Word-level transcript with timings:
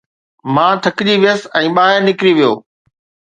مان 0.53 0.73
ٿڪجي 0.85 1.15
ويس 1.23 1.41
۽ 1.65 1.67
ٻاهر 1.75 1.99
نڪري 2.07 2.31
ويو 2.41 2.51